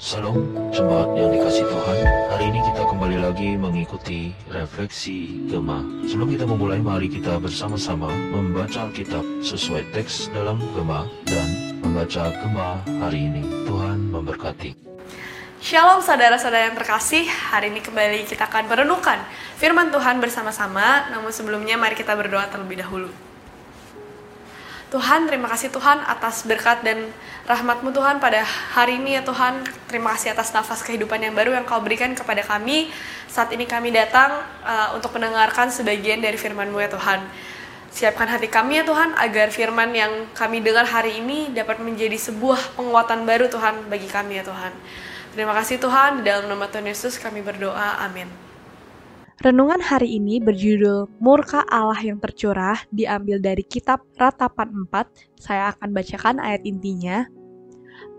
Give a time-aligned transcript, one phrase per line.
[0.00, 0.32] Salam
[0.72, 1.98] jemaat yang dikasih Tuhan.
[2.32, 5.84] Hari ini kita kembali lagi mengikuti refleksi Gema.
[6.08, 12.80] Sebelum kita memulai, mari kita bersama-sama membaca Alkitab sesuai teks dalam Gema dan membaca Gema
[13.04, 13.44] hari ini.
[13.68, 14.72] Tuhan memberkati.
[15.60, 19.20] Shalom saudara-saudara yang terkasih, hari ini kembali kita akan merenungkan
[19.60, 23.29] firman Tuhan bersama-sama, namun sebelumnya mari kita berdoa terlebih dahulu.
[24.90, 27.14] Tuhan, terima kasih Tuhan atas berkat dan
[27.46, 28.42] rahmatmu Tuhan pada
[28.74, 29.62] hari ini ya Tuhan.
[29.86, 32.90] Terima kasih atas nafas kehidupan yang baru yang kau berikan kepada kami.
[33.30, 37.22] Saat ini kami datang uh, untuk mendengarkan sebagian dari firman-Mu ya Tuhan.
[37.94, 42.74] Siapkan hati kami ya Tuhan agar firman yang kami dengar hari ini dapat menjadi sebuah
[42.74, 44.74] penguatan baru Tuhan bagi kami ya Tuhan.
[45.38, 48.49] Terima kasih Tuhan, di dalam nama Tuhan Yesus kami berdoa, amin.
[49.40, 55.40] Renungan hari ini berjudul Murka Allah yang tercurah diambil dari kitab Ratapan 4.
[55.40, 57.24] Saya akan bacakan ayat intinya.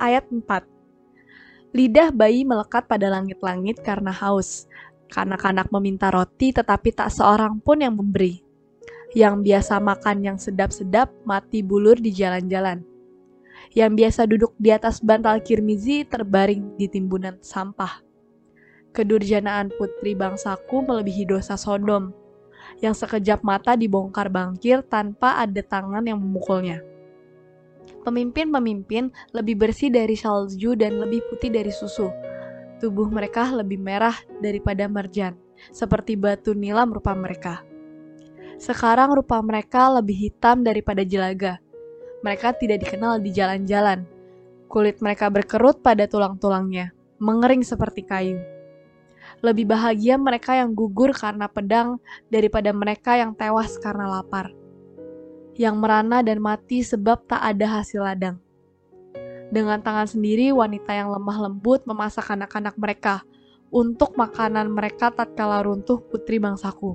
[0.00, 0.64] Ayat 4.
[1.76, 4.64] Lidah bayi melekat pada langit-langit karena haus.
[5.12, 8.40] Kanak-kanak meminta roti tetapi tak seorang pun yang memberi.
[9.12, 12.80] Yang biasa makan yang sedap-sedap mati bulur di jalan-jalan.
[13.76, 18.08] Yang biasa duduk di atas bantal kirmizi terbaring di timbunan sampah
[18.90, 22.10] kedurjanaan putri bangsaku melebihi dosa Sodom,
[22.82, 26.82] yang sekejap mata dibongkar bangkir tanpa ada tangan yang memukulnya.
[28.00, 32.08] Pemimpin-pemimpin lebih bersih dari salju dan lebih putih dari susu.
[32.80, 35.36] Tubuh mereka lebih merah daripada marjan,
[35.68, 37.60] seperti batu nilam rupa mereka.
[38.56, 41.60] Sekarang rupa mereka lebih hitam daripada jelaga.
[42.24, 44.04] Mereka tidak dikenal di jalan-jalan.
[44.68, 48.40] Kulit mereka berkerut pada tulang-tulangnya, mengering seperti kayu
[49.40, 51.96] lebih bahagia mereka yang gugur karena pedang
[52.28, 54.52] daripada mereka yang tewas karena lapar.
[55.56, 58.36] Yang merana dan mati sebab tak ada hasil ladang.
[59.50, 63.26] Dengan tangan sendiri, wanita yang lemah lembut memasak anak-anak mereka
[63.74, 66.94] untuk makanan mereka tatkala runtuh putri bangsaku.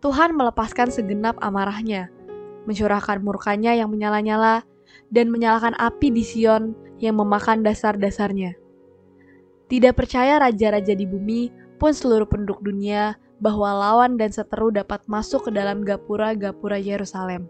[0.00, 2.08] Tuhan melepaskan segenap amarahnya,
[2.64, 4.64] mencurahkan murkanya yang menyala-nyala,
[5.10, 6.72] dan menyalakan api di Sion
[7.02, 8.54] yang memakan dasar-dasarnya.
[9.70, 11.46] Tidak percaya raja-raja di bumi
[11.78, 17.46] pun seluruh penduduk dunia bahwa lawan dan seteru dapat masuk ke dalam gapura-gapura Yerusalem.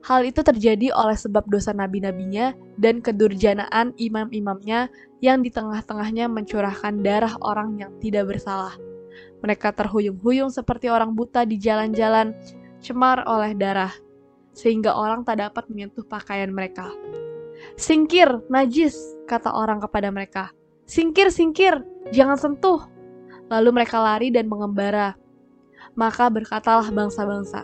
[0.00, 4.88] Hal itu terjadi oleh sebab dosa nabi-nabinya dan kedurjanaan imam-imamnya
[5.20, 8.80] yang di tengah-tengahnya mencurahkan darah orang yang tidak bersalah.
[9.44, 12.32] Mereka terhuyung-huyung seperti orang buta di jalan-jalan,
[12.80, 13.92] cemar oleh darah,
[14.56, 16.88] sehingga orang tak dapat menyentuh pakaian mereka.
[17.76, 18.96] Singkir, najis,
[19.28, 20.48] kata orang kepada mereka.
[20.90, 22.82] Singkir, singkir, jangan sentuh.
[23.46, 25.14] Lalu mereka lari dan mengembara.
[25.94, 27.62] Maka berkatalah bangsa-bangsa,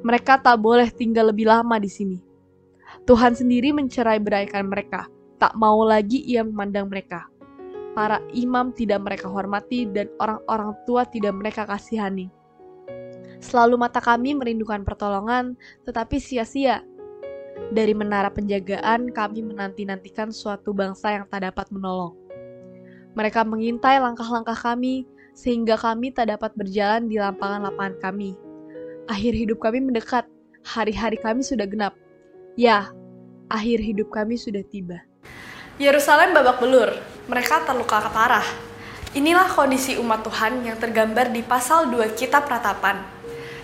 [0.00, 2.18] mereka tak boleh tinggal lebih lama di sini.
[3.04, 5.04] Tuhan sendiri mencerai beraikan mereka,
[5.36, 7.28] tak mau lagi ia memandang mereka.
[7.92, 12.32] Para imam tidak mereka hormati dan orang-orang tua tidak mereka kasihani.
[13.36, 16.80] Selalu mata kami merindukan pertolongan, tetapi sia-sia.
[17.68, 22.25] Dari menara penjagaan kami menanti-nantikan suatu bangsa yang tak dapat menolong.
[23.16, 28.36] Mereka mengintai langkah-langkah kami, sehingga kami tak dapat berjalan di lapangan-lapangan kami.
[29.08, 30.28] Akhir hidup kami mendekat,
[30.60, 31.96] hari-hari kami sudah genap.
[32.60, 32.92] Ya,
[33.48, 35.00] akhir hidup kami sudah tiba.
[35.80, 36.92] Yerusalem babak belur,
[37.24, 38.44] mereka terluka parah.
[39.16, 43.00] Inilah kondisi umat Tuhan yang tergambar di pasal 2 kitab ratapan.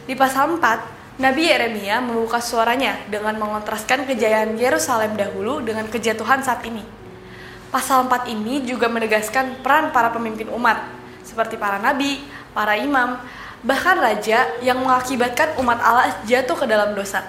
[0.08, 6.64] Di pasal 4, Nabi Yeremia membuka suaranya dengan mengontraskan kejayaan Yerusalem dahulu dengan kejatuhan saat
[6.64, 7.01] ini.
[7.72, 10.92] Pasal 4 ini juga menegaskan peran para pemimpin umat,
[11.24, 12.20] seperti para nabi,
[12.52, 13.16] para imam,
[13.64, 17.24] bahkan raja yang mengakibatkan umat Allah jatuh ke dalam dosa.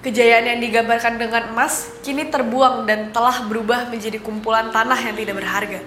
[0.00, 5.44] Kejayaan yang digambarkan dengan emas kini terbuang dan telah berubah menjadi kumpulan tanah yang tidak
[5.44, 5.80] berharga.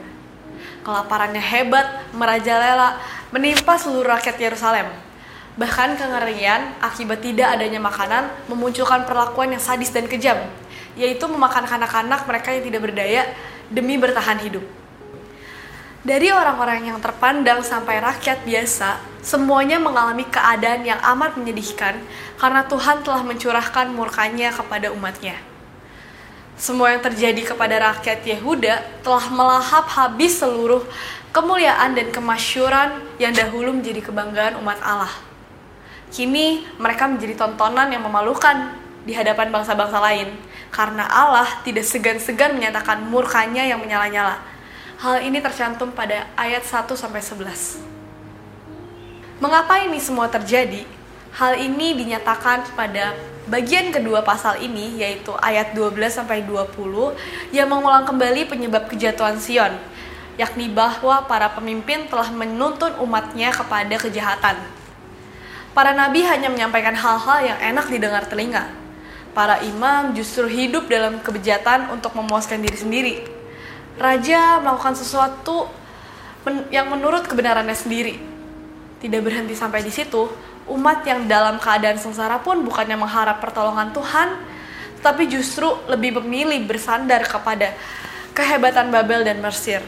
[0.86, 3.02] Kelaparannya hebat, merajalela,
[3.34, 4.86] menimpa seluruh rakyat Yerusalem.
[5.58, 10.38] Bahkan kengerian akibat tidak adanya makanan memunculkan perlakuan yang sadis dan kejam,
[11.00, 13.24] yaitu memakan anak-anak mereka yang tidak berdaya
[13.72, 14.62] demi bertahan hidup.
[16.00, 22.00] Dari orang-orang yang terpandang sampai rakyat biasa, semuanya mengalami keadaan yang amat menyedihkan
[22.40, 25.36] karena Tuhan telah mencurahkan murkanya kepada umatnya.
[26.60, 30.84] Semua yang terjadi kepada rakyat Yehuda telah melahap habis seluruh
[31.31, 35.12] kemuliaan dan kemasyuran yang dahulu menjadi kebanggaan umat Allah.
[36.12, 43.01] Kini mereka menjadi tontonan yang memalukan di hadapan bangsa-bangsa lain karena Allah tidak segan-segan menyatakan
[43.06, 44.38] murkanya yang menyala-nyala.
[45.00, 47.80] Hal ini tercantum pada ayat 1 sampai 11.
[49.39, 50.83] Mengapa ini semua terjadi?
[51.31, 53.16] Hal ini dinyatakan pada
[53.48, 56.75] bagian kedua pasal ini yaitu ayat 12 sampai 20
[57.56, 59.74] yang mengulang kembali penyebab kejatuhan Sion,
[60.36, 64.60] yakni bahwa para pemimpin telah menuntun umatnya kepada kejahatan.
[65.72, 68.79] Para nabi hanya menyampaikan hal-hal yang enak didengar telinga.
[69.31, 73.16] Para imam justru hidup dalam kebejatan untuk memuaskan diri sendiri.
[74.00, 75.70] Raja melakukan sesuatu
[76.48, 78.18] men- yang menurut kebenarannya sendiri.
[79.00, 80.28] Tidak berhenti sampai di situ,
[80.68, 84.40] umat yang dalam keadaan sengsara pun bukannya mengharap pertolongan Tuhan,
[85.00, 87.72] tapi justru lebih memilih bersandar kepada
[88.36, 89.80] kehebatan Babel dan Mesir.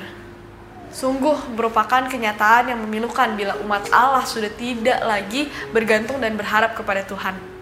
[0.91, 7.07] Sungguh merupakan kenyataan yang memilukan bila umat Allah sudah tidak lagi bergantung dan berharap kepada
[7.07, 7.60] Tuhan.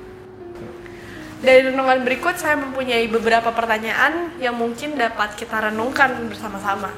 [1.39, 6.91] Dari renungan berikut saya mempunyai beberapa pertanyaan yang mungkin dapat kita renungkan bersama-sama.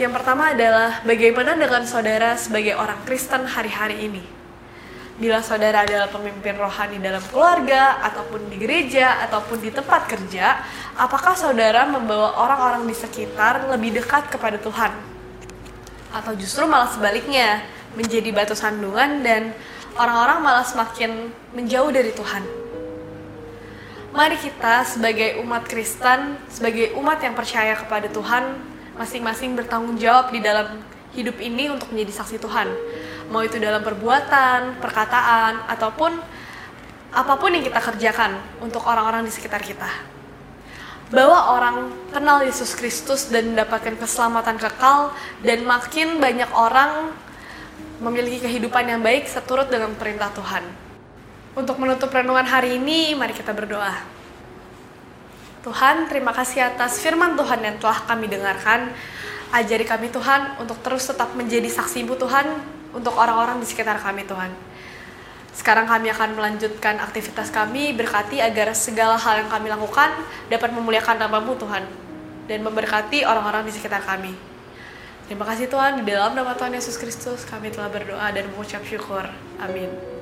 [0.00, 4.24] Yang pertama adalah bagaimana dengan saudara sebagai orang Kristen hari-hari ini?
[5.20, 10.64] Bila saudara adalah pemimpin rohani dalam keluarga, ataupun di gereja, ataupun di tempat kerja,
[10.96, 14.96] apakah saudara membawa orang-orang di sekitar lebih dekat kepada Tuhan?
[16.08, 17.60] Atau justru malah sebaliknya,
[18.00, 19.52] menjadi batu sandungan dan
[20.00, 22.61] orang-orang malah semakin menjauh dari Tuhan?
[24.12, 28.60] Mari kita sebagai umat Kristen, sebagai umat yang percaya kepada Tuhan,
[29.00, 30.84] masing-masing bertanggung jawab di dalam
[31.16, 32.68] hidup ini untuk menjadi saksi Tuhan.
[33.32, 36.12] Mau itu dalam perbuatan, perkataan, ataupun
[37.08, 39.88] apa pun yang kita kerjakan untuk orang-orang di sekitar kita.
[41.08, 41.76] Bawa orang
[42.12, 47.16] kenal Yesus Kristus dan mendapatkan keselamatan kekal dan makin banyak orang
[48.04, 50.91] memiliki kehidupan yang baik seturut dengan perintah Tuhan.
[51.52, 53.92] Untuk menutup renungan hari ini, mari kita berdoa.
[55.60, 58.88] Tuhan, terima kasih atas firman Tuhan yang telah kami dengarkan.
[59.52, 62.56] Ajari kami Tuhan untuk terus tetap menjadi saksi-Mu Tuhan
[62.96, 64.48] untuk orang-orang di sekitar kami Tuhan.
[65.52, 70.08] Sekarang kami akan melanjutkan aktivitas kami, berkati agar segala hal yang kami lakukan
[70.48, 71.84] dapat memuliakan nama-Mu Tuhan
[72.48, 74.32] dan memberkati orang-orang di sekitar kami.
[75.28, 79.28] Terima kasih Tuhan, di dalam nama Tuhan Yesus Kristus kami telah berdoa dan mengucap syukur.
[79.60, 80.21] Amin.